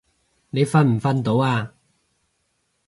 [0.49, 1.73] 你瞓唔瞓到啊？